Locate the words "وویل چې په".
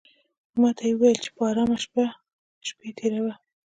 0.95-1.41